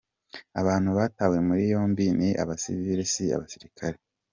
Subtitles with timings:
[0.61, 3.97] "Abantu batawe muri yombi ni abasivile, si abasirikare.